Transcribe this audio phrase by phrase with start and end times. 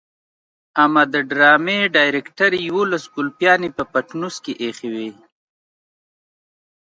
[0.83, 5.09] اما د ډرامې ډايرکټر يوولس ګلپيانې په پټنوس کې ايښې وي.